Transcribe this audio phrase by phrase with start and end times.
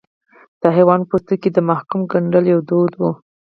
[0.61, 3.01] د حیوان په پوستکي کې د محکوم ګنډل یو دود و.